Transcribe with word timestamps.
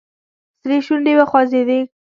سړي 0.61 0.77
شونډې 0.85 1.13
وخوځېدې. 1.19 1.79